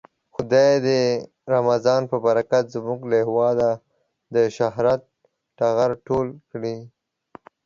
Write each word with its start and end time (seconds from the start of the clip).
خدايه 0.33 0.75
د 0.81 0.83
دې 0.87 1.01
رمضان 1.53 2.01
په 2.11 2.17
برکت 2.25 2.63
زمونږ 2.75 3.01
له 3.11 3.15
هيواده 3.25 3.69
د 4.35 4.35
شهرت 4.55 5.01
ټغر 5.57 5.91
ټول 6.07 6.27
کړې. 6.51 6.77